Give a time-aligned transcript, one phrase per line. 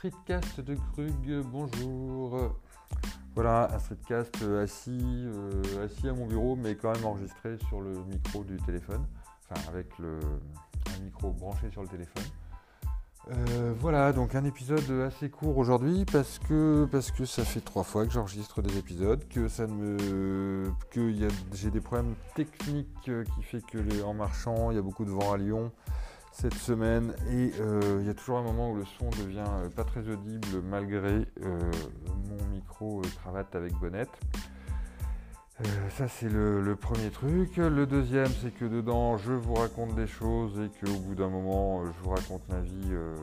[0.00, 2.56] streetcast de Krug, bonjour.
[3.34, 7.92] Voilà, un streetcast assis, euh, assis à mon bureau, mais quand même enregistré sur le
[8.04, 9.04] micro du téléphone,
[9.50, 10.18] enfin avec le,
[10.96, 12.24] un micro branché sur le téléphone.
[13.30, 17.84] Euh, voilà, donc un épisode assez court aujourd'hui parce que, parce que ça fait trois
[17.84, 21.12] fois que j'enregistre des épisodes, que ça me, que
[21.52, 25.10] j'ai des problèmes techniques euh, qui fait que en marchant, il y a beaucoup de
[25.10, 25.70] vent à Lyon
[26.32, 29.44] cette semaine et euh, il y a toujours un moment où le son devient
[29.74, 34.18] pas très audible malgré mon micro cravate avec bonnette.
[35.60, 37.56] Euh, ça c'est le, premier truc.
[37.56, 41.84] Le deuxième c'est que dedans je vous raconte des choses et qu'au bout d'un moment
[41.84, 43.14] je vous raconte ma vie euh,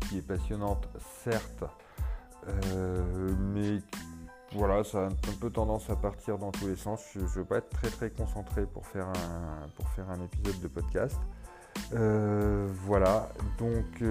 [0.00, 0.88] qui est passionnante
[1.22, 1.64] certes,
[2.48, 3.78] euh, mais
[4.52, 7.02] voilà ça a un peu tendance à partir dans tous les sens.
[7.14, 10.60] Je ne veux pas être très très concentré pour faire un, pour faire un épisode
[10.60, 11.18] de podcast.
[11.92, 14.02] Voilà, donc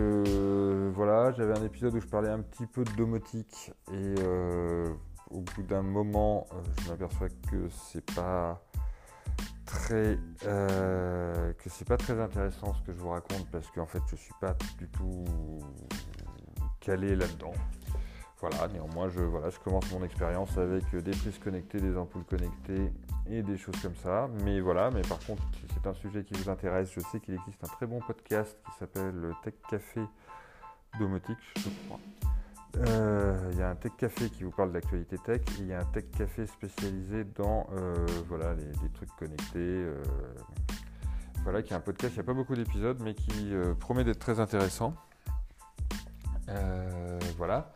[0.94, 4.16] voilà, j'avais un épisode où je parlais un petit peu de domotique et
[5.34, 8.64] au bout d'un moment, euh, je m'aperçois que c'est pas
[9.66, 11.54] très euh,
[11.88, 14.88] pas très intéressant ce que je vous raconte parce qu'en fait je suis pas du
[14.90, 15.26] tout
[16.80, 17.54] calé là-dedans.
[18.44, 22.92] Voilà, néanmoins je, voilà, je commence mon expérience avec des prises connectées, des ampoules connectées
[23.26, 24.30] et des choses comme ça.
[24.44, 27.36] Mais voilà, mais par contre si c'est un sujet qui vous intéresse, je sais qu'il
[27.36, 30.02] existe un très bon podcast qui s'appelle Tech Café
[31.00, 32.02] Domotique, je crois.
[32.80, 35.40] Euh, il y a un Tech Café qui vous parle de l'actualité tech.
[35.60, 38.06] Il y a un Tech Café spécialisé dans euh,
[38.58, 39.56] les, trucs connectés.
[39.56, 40.04] Euh,
[41.44, 42.14] voilà, qui est un podcast.
[42.16, 44.96] Il n'y a pas beaucoup d'épisodes, mais qui promet d'être très intéressant.
[47.38, 47.72] voilà.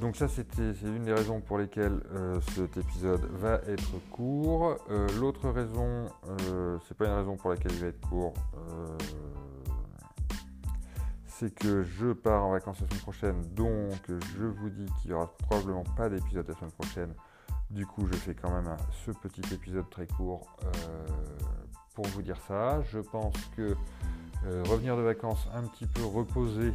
[0.00, 0.46] Donc ça, c'est
[0.82, 2.00] une des raisons pour lesquelles
[2.54, 4.76] cet épisode va être court.
[5.20, 6.06] L'autre raison,
[6.86, 8.34] c'est pas une raison pour laquelle il va être court
[11.38, 15.16] c'est que je pars en vacances la semaine prochaine, donc je vous dis qu'il n'y
[15.16, 17.14] aura probablement pas d'épisode la semaine prochaine.
[17.70, 18.76] Du coup, je fais quand même
[19.06, 21.06] ce petit épisode très court euh,
[21.94, 22.82] pour vous dire ça.
[22.90, 23.76] Je pense que
[24.46, 26.72] euh, revenir de vacances un petit peu reposé,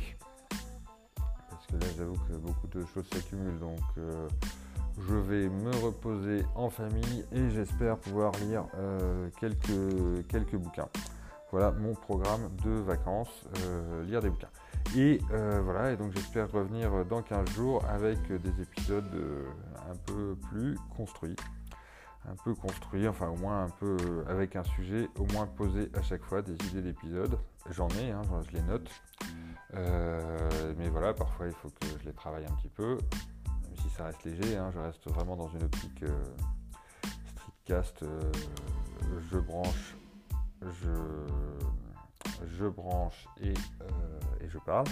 [1.73, 4.27] là j'avoue que beaucoup de choses s'accumulent, donc euh,
[5.07, 8.65] je vais me reposer en famille et j'espère pouvoir lire
[9.39, 10.89] quelques, quelques bouquins.
[11.53, 14.49] Voilà mon programme de vacances, euh, lire des bouquins.
[14.97, 19.45] Et euh, voilà, et donc j'espère revenir dans 15 jours avec des épisodes euh,
[19.87, 21.35] un peu plus construits.
[22.27, 23.97] Un peu construits, enfin au moins un peu
[24.27, 27.37] avec un sujet au moins posé à chaque fois, des idées d'épisodes.
[27.69, 28.89] J'en ai, hein, je les note.
[29.73, 32.97] Mais voilà, parfois il faut que je les travaille un petit peu.
[33.47, 36.03] Même si ça reste léger, hein, je reste vraiment dans une optique
[37.35, 38.05] streetcast.
[39.31, 39.95] je branche
[42.57, 43.53] je, branche euh,
[44.41, 44.85] et, je parle.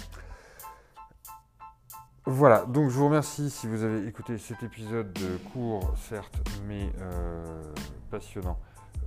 [2.26, 6.92] Voilà, donc je vous remercie si vous avez écouté cet épisode de court, certes, mais
[7.00, 7.74] euh,
[8.12, 8.60] passionnant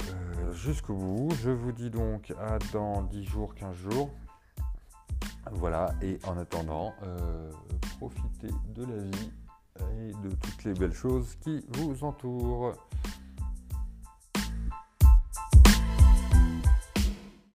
[0.08, 1.28] euh, jusqu'au bout.
[1.40, 4.10] Je vous dis donc à dans 10 jours, 15 jours.
[5.53, 6.93] Voilà, et en attendant,
[7.99, 9.32] profitez de la vie
[9.81, 12.72] et de toutes les belles choses qui vous entourent.